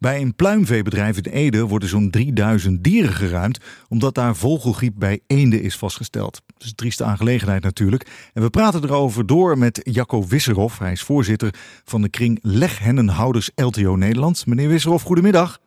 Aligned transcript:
Bij 0.00 0.20
een 0.20 0.34
pluimveebedrijf 0.34 1.16
in 1.16 1.32
Ede 1.32 1.66
worden 1.66 1.88
zo'n 1.88 2.10
3000 2.10 2.84
dieren 2.84 3.12
geruimd, 3.12 3.58
omdat 3.88 4.14
daar 4.14 4.36
vogelgriep 4.36 4.94
bij 4.96 5.20
eenden 5.26 5.62
is 5.62 5.76
vastgesteld. 5.76 6.42
Dat 6.46 6.62
is 6.62 6.68
een 6.68 6.74
trieste 6.74 7.04
aangelegenheid 7.04 7.62
natuurlijk. 7.62 8.30
En 8.32 8.42
we 8.42 8.50
praten 8.50 8.84
erover 8.84 9.26
door 9.26 9.58
met 9.58 9.80
Jacco 9.82 10.26
Wisserhoff. 10.26 10.78
Hij 10.78 10.92
is 10.92 11.02
voorzitter 11.02 11.54
van 11.84 12.02
de 12.02 12.08
kring 12.08 12.38
Leghennenhouders 12.42 13.50
LTO 13.54 13.96
Nederland. 13.96 14.46
Meneer 14.46 14.68
Wisserhoff, 14.68 15.04
goedemiddag. 15.04 15.60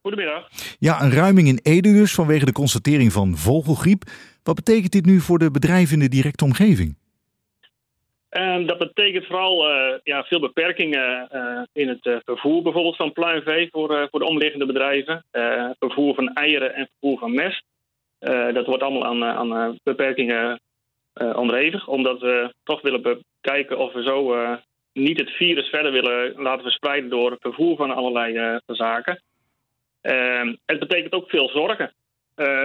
Goedemiddag. 0.00 0.48
Ja, 0.78 1.02
een 1.02 1.12
ruiming 1.12 1.48
in 1.48 1.60
Ede 1.62 1.92
dus 1.92 2.14
vanwege 2.14 2.44
de 2.44 2.52
constatering 2.52 3.12
van 3.12 3.36
vogelgriep. 3.36 4.10
Wat 4.42 4.54
betekent 4.54 4.92
dit 4.92 5.06
nu 5.06 5.20
voor 5.20 5.38
de 5.38 5.50
bedrijven 5.50 5.94
in 5.94 6.00
de 6.00 6.08
directe 6.08 6.44
omgeving? 6.44 6.96
Dat 8.66 8.78
betekent 8.78 9.26
vooral 9.26 9.70
uh, 9.70 9.94
ja, 10.02 10.24
veel 10.24 10.40
beperkingen 10.40 11.28
uh, 11.32 11.62
in 11.72 11.88
het 11.88 12.06
uh, 12.06 12.16
vervoer 12.24 12.62
bijvoorbeeld 12.62 12.96
van 12.96 13.12
pluimvee 13.12 13.68
voor, 13.70 14.08
voor 14.10 14.20
de 14.20 14.26
omliggende 14.26 14.66
bedrijven. 14.66 15.24
vervoer 15.78 16.14
van 16.14 16.32
eieren 16.32 16.74
en 16.74 16.88
vervoer 16.90 17.18
van 17.18 17.34
mest. 17.34 17.64
dat 18.54 18.66
wordt 18.66 18.82
allemaal 18.82 19.04
aan, 19.04 19.24
aan 19.24 19.78
beperkingen 19.82 20.60
onderhevig. 21.14 21.88
Omdat 21.88 22.20
we 22.20 22.54
toch 22.64 22.80
willen 22.80 23.24
kijken 23.40 23.78
of 23.78 23.92
we 23.92 24.02
zo 24.02 24.36
niet 24.92 25.18
het 25.18 25.30
virus 25.30 25.68
verder 25.68 25.92
willen 25.92 26.42
laten 26.42 26.62
verspreiden 26.62 27.10
door 27.10 27.30
het 27.30 27.40
vervoer 27.40 27.76
van 27.76 27.90
allerlei 27.90 28.60
zaken. 28.66 29.22
het 30.66 30.78
betekent 30.78 31.12
ook 31.12 31.30
veel 31.30 31.48
zorgen 31.48 31.92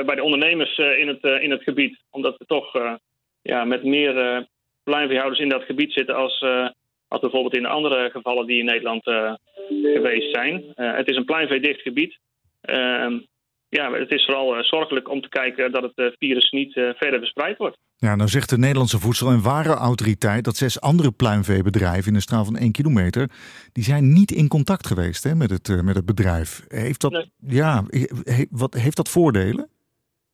bij 0.06 0.16
de 0.16 0.24
ondernemers 0.24 0.78
in, 0.78 1.08
het, 1.08 1.24
in 1.42 1.52
het 1.52 1.64
gebied. 1.64 2.00
Omdat 2.10 2.38
we 2.38 2.46
toch 2.46 2.98
ja, 3.42 3.64
met 3.64 3.84
meer 3.84 4.48
pluimveehouders 4.84 5.40
in 5.40 5.50
dat 5.50 5.64
gebied 5.64 5.94
zitten 5.94 6.16
als, 6.16 6.42
uh, 6.42 6.68
als 7.08 7.22
bijvoorbeeld 7.22 7.56
in 7.56 7.62
de 7.62 7.68
andere 7.68 8.10
gevallen 8.12 8.48
die 8.48 8.60
in 8.60 8.66
Nederland 8.66 9.08
uh, 9.08 9.34
geweest 9.94 10.36
zijn. 10.36 10.64
Uh, 10.76 10.96
het 10.96 11.10
is 11.10 11.16
een 11.16 11.26
pluimveedicht 11.26 11.82
gebied. 11.82 12.18
Ehm, 12.62 13.20
ja, 13.70 13.92
het 13.92 14.12
is 14.12 14.26
vooral 14.26 14.64
zorgelijk 14.64 15.10
om 15.10 15.22
te 15.22 15.30
kijken 15.30 15.72
dat 15.72 15.92
het 15.96 16.16
virus 16.20 16.52
niet 16.52 16.74
verder 16.74 17.20
verspreid 17.20 17.58
wordt. 17.58 17.78
Ja, 17.98 18.16
nou 18.16 18.30
zegt 18.30 18.50
de 18.50 18.58
Nederlandse 18.58 19.00
Voedsel- 19.00 19.30
en 19.30 19.42
Warenautoriteit 19.42 20.44
dat 20.44 20.56
zes 20.56 20.82
andere 20.82 21.12
pluimveebedrijven 21.12 22.08
in 22.08 22.16
een 22.16 22.22
straal 22.22 22.46
van 22.46 22.56
één 22.56 22.72
kilometer, 22.72 23.30
die 23.72 23.84
zijn 23.84 24.14
niet 24.14 24.32
in 24.32 24.48
contact 24.48 24.88
geweest 24.88 25.24
hè, 25.24 25.36
met, 25.36 25.50
het, 25.50 25.84
met 25.84 25.96
het 25.96 26.06
bedrijf. 26.06 26.66
Heeft 26.68 27.02
dat, 27.02 27.28
ja, 27.48 27.84
he, 28.24 28.46
wat, 28.50 28.74
heeft 28.74 28.96
dat 28.96 29.10
voordelen? 29.10 29.70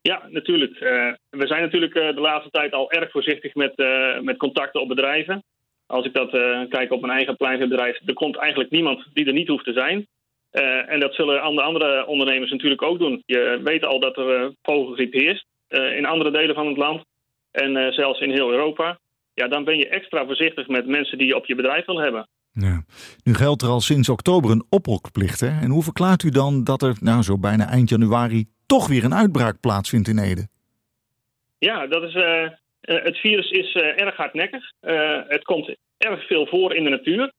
Ja, 0.01 0.27
natuurlijk. 0.29 0.79
Uh, 0.79 1.13
we 1.29 1.47
zijn 1.47 1.61
natuurlijk 1.61 1.95
uh, 1.95 2.15
de 2.15 2.21
laatste 2.21 2.49
tijd 2.49 2.73
al 2.73 2.91
erg 2.91 3.11
voorzichtig 3.11 3.53
met, 3.53 3.73
uh, 3.75 4.19
met 4.19 4.37
contacten 4.37 4.81
op 4.81 4.87
bedrijven. 4.87 5.43
Als 5.85 6.05
ik 6.05 6.13
dat 6.13 6.29
kijk 6.69 6.91
op 6.91 7.01
mijn 7.01 7.13
eigen 7.13 7.35
pluimveebedrijf, 7.35 7.99
er 8.05 8.13
komt 8.13 8.37
eigenlijk 8.37 8.69
niemand 8.69 9.05
die 9.13 9.25
er 9.25 9.33
niet 9.33 9.47
hoeft 9.47 9.65
te 9.65 9.73
zijn. 9.73 10.07
en 10.87 10.99
dat 10.99 11.13
zullen 11.13 11.41
andere, 11.41 11.65
andere 11.65 12.05
ondernemers 12.05 12.51
natuurlijk 12.51 12.81
ook 12.81 12.99
doen. 12.99 13.23
Je 13.25 13.59
weet 13.63 13.85
al 13.85 13.99
dat 13.99 14.17
er 14.17 14.53
vogelgriep 14.61 15.13
heerst 15.13 15.45
in 15.69 16.05
andere 16.05 16.31
delen 16.31 16.55
van 16.55 16.67
het 16.67 16.77
land 16.77 17.03
en 17.51 17.93
zelfs 17.93 18.19
in 18.19 18.31
heel 18.31 18.51
Europa. 18.51 18.99
Ja, 19.33 19.47
dan 19.47 19.63
ben 19.63 19.77
je 19.77 19.89
extra 19.89 20.25
voorzichtig 20.25 20.67
met 20.67 20.87
mensen 20.87 21.17
die 21.17 21.27
je 21.27 21.35
op 21.35 21.45
je 21.45 21.55
bedrijf 21.55 21.85
wil 21.85 21.99
hebben. 21.99 22.27
Ja. 22.51 22.83
Nu 23.23 23.33
geldt 23.33 23.61
er 23.61 23.69
al 23.69 23.81
sinds 23.81 24.09
oktober 24.09 24.51
een 24.51 24.65
ophokplicht. 24.69 25.39
Hè? 25.39 25.59
En 25.61 25.69
hoe 25.69 25.83
verklaart 25.83 26.23
u 26.23 26.29
dan 26.29 26.63
dat 26.63 26.81
er 26.81 26.97
nou 26.99 27.21
zo 27.21 27.37
bijna 27.37 27.67
eind 27.67 27.89
januari 27.89 28.45
toch 28.69 28.87
weer 28.87 29.03
een 29.03 29.21
uitbraak 29.23 29.59
plaatsvindt 29.59 30.07
in 30.07 30.19
Ede. 30.19 30.47
Ja, 31.59 31.87
dat 31.87 32.03
is, 32.03 32.15
uh, 32.15 32.47
het 32.81 33.17
virus 33.17 33.49
is 33.49 33.75
uh, 33.75 34.01
erg 34.01 34.15
hardnekkig. 34.15 34.71
Het 35.27 35.43
komt 35.43 35.75
erg 35.97 36.27
veel 36.27 36.45
voor 36.45 36.75
in 36.75 36.83
de 36.83 36.89
natuur. 36.89 37.31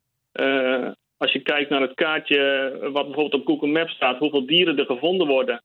als 1.17 1.33
je 1.33 1.41
kijkt 1.41 1.71
naar 1.71 1.81
het 1.81 1.95
kaartje 1.95 2.41
wat 2.81 3.05
bijvoorbeeld 3.05 3.43
op 3.43 3.47
Google 3.47 3.69
Maps 3.69 3.93
staat, 3.93 4.19
hoeveel 4.19 4.47
dieren 4.47 4.79
er 4.79 4.85
gevonden 4.85 5.27
worden 5.27 5.63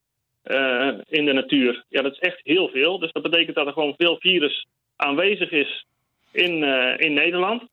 in 1.10 1.26
de 1.26 1.34
natuur. 1.34 1.84
Ja, 1.90 2.02
dat 2.02 2.12
is 2.12 2.20
echt 2.20 2.40
heel 2.44 2.70
veel. 2.70 3.00
Dus 3.00 3.12
dat 3.12 3.24
betekent 3.24 3.56
dat 3.56 3.68
er 3.68 3.74
gewoon 3.74 3.94
veel 3.98 4.18
virus 4.20 4.68
aanwezig 4.96 5.52
is 5.52 5.86
in, 6.32 6.64
in 6.98 7.14
Nederland. 7.14 7.64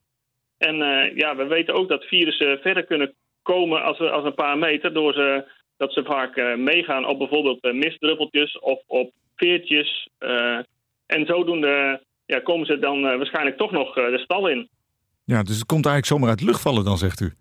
En 0.57 0.75
ja, 1.15 1.35
we 1.35 1.45
weten 1.47 1.73
ook 1.73 1.89
dat 1.89 2.03
virussen 2.03 2.59
verder 2.59 2.83
kunnen 2.83 3.13
komen 3.41 3.83
als, 3.83 3.99
als 3.99 4.25
een 4.25 4.33
paar 4.33 4.57
meter 4.57 4.93
door 4.93 5.13
ze 5.13 5.45
dat 5.77 5.93
ze 5.93 6.03
vaak 6.03 6.35
uh, 6.35 6.55
meegaan 6.55 7.05
op 7.05 7.17
bijvoorbeeld 7.17 7.65
uh, 7.65 7.73
mistdruppeltjes 7.73 8.59
of 8.59 8.81
op 8.87 9.11
veertjes. 9.35 10.09
Uh, 10.19 10.59
en 11.05 11.25
zodoende 11.25 12.03
ja, 12.25 12.39
komen 12.39 12.65
ze 12.65 12.79
dan 12.79 13.01
waarschijnlijk 13.01 13.57
toch 13.57 13.71
nog 13.71 13.93
de 13.93 14.21
stal 14.23 14.47
in. 14.47 14.69
Ja, 15.25 15.43
dus 15.43 15.55
het 15.55 15.65
komt 15.65 15.85
eigenlijk 15.85 16.05
zomaar 16.05 16.29
uit 16.29 16.39
de 16.39 16.45
lucht 16.45 16.61
vallen 16.61 16.85
dan, 16.85 16.97
zegt 16.97 17.19
u? 17.19 17.33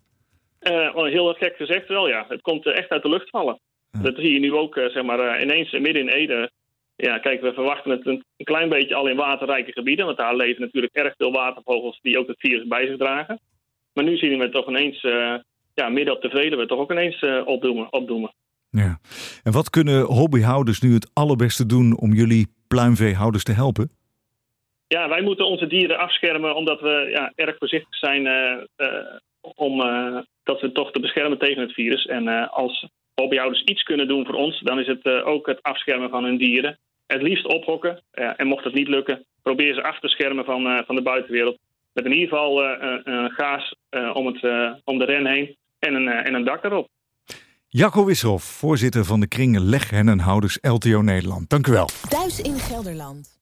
heel 0.94 1.34
gek 1.34 1.56
gezegd 1.56 1.88
wel, 1.88 2.08
ja. 2.08 2.24
Het 2.28 2.40
komt 2.40 2.66
echt 2.66 2.88
uit 2.88 3.02
de 3.02 3.08
lucht 3.08 3.30
vallen. 3.30 3.60
Dat 4.02 4.16
zie 4.16 4.32
je 4.32 4.38
nu 4.38 4.52
ook, 4.52 4.74
zeg 4.74 5.02
maar, 5.02 5.42
ineens 5.42 5.70
midden 5.70 6.02
in 6.02 6.08
Ede. 6.08 6.50
Ja, 6.96 7.18
kijk, 7.18 7.40
we 7.40 7.52
verwachten 7.52 7.90
het 7.90 8.06
een, 8.06 8.24
een, 8.36 8.44
klein 8.44 8.68
beetje 8.68 8.94
al 8.94 9.06
in 9.06 9.16
waterrijke 9.16 9.72
gebieden. 9.72 10.06
Want 10.06 10.18
daar 10.18 10.36
leven 10.36 10.60
natuurlijk 10.60 10.94
erg 10.94 11.14
veel 11.16 11.32
watervogels 11.32 11.98
die 12.02 12.18
ook 12.18 12.26
het 12.26 12.40
virus 12.40 12.66
bij 12.66 12.86
zich 12.86 12.96
dragen. 12.96 13.40
Maar 13.92 14.04
nu 14.04 14.16
zien 14.16 14.38
we 14.38 14.42
het 14.42 14.52
toch 14.52 14.68
ineens 14.68 15.04
ja, 15.74 15.88
midden 15.88 16.14
op 16.14 16.22
de 16.22 16.28
Veluwe 16.28 16.66
toch 16.66 16.78
ook 16.78 16.90
ineens 16.90 17.22
uh, 17.22 17.46
opdoemen, 17.46 17.92
opdoemen. 17.92 18.32
Ja. 18.70 18.98
En 19.42 19.52
wat 19.52 19.70
kunnen 19.70 20.04
hobbyhouders 20.04 20.80
nu 20.80 20.94
het 20.94 21.10
allerbeste 21.12 21.66
doen 21.66 21.98
om 21.98 22.12
jullie 22.12 22.46
pluimveehouders 22.68 23.44
te 23.44 23.52
helpen? 23.52 23.90
Ja, 24.88 25.08
wij 25.08 25.22
moeten 25.22 25.46
onze 25.46 25.66
dieren 25.66 25.98
afschermen 25.98 26.56
omdat 26.56 26.80
we 26.80 27.08
ja, 27.10 27.32
erg 27.34 27.56
voorzichtig 27.58 27.94
zijn 27.96 28.26
uh, 28.26 28.62
uh, 28.76 28.88
om 29.54 29.78
dat 30.42 30.60
we 30.60 30.72
toch 30.72 30.90
te 30.90 31.00
beschermen 31.00 31.38
tegen 31.38 31.62
het 31.62 31.72
virus. 31.72 32.06
En 32.06 32.50
als 32.50 32.88
hobbyhouders 33.14 33.62
iets 33.62 33.82
kunnen 33.82 34.08
doen 34.08 34.26
voor 34.26 34.34
ons, 34.34 34.60
dan 34.60 34.78
is 34.78 34.86
het 34.86 35.06
ook 35.06 35.46
het 35.46 35.62
afschermen 35.62 36.10
van 36.10 36.24
hun 36.24 36.36
dieren. 36.36 36.78
Het 37.06 37.22
liefst 37.22 37.46
ophokken. 37.46 38.02
en 38.12 38.46
mocht 38.46 38.64
het 38.64 38.74
niet 38.74 38.88
lukken, 38.88 39.24
probeer 39.42 39.74
ze 39.74 39.82
af 39.82 40.00
te 40.00 40.08
schermen 40.08 40.44
van, 40.44 40.84
van 40.86 40.94
de 40.94 41.02
buitenwereld. 41.02 41.58
Met 41.92 42.04
in 42.04 42.12
ieder 42.12 42.28
geval 42.28 42.64
een 43.04 43.30
gaas 43.30 43.74
om, 44.12 44.26
het, 44.26 44.42
om 44.84 44.98
de 44.98 45.04
ren 45.04 45.26
heen 45.26 45.56
en 45.82 45.94
een, 45.94 46.08
en 46.08 46.34
een 46.34 46.44
dak 46.44 46.64
erop. 46.64 46.88
Jacco 47.68 48.04
Wisselhoff, 48.04 48.44
voorzitter 48.44 49.04
van 49.04 49.20
de 49.20 49.26
kring 49.26 49.58
Leghennenhouders 49.58 50.58
LTO 50.60 51.00
Nederland. 51.00 51.50
Dank 51.50 51.66
u 51.66 51.72
wel. 51.72 51.88
Thuis 52.08 52.40
in 52.40 52.58
Gelderland. 52.58 53.30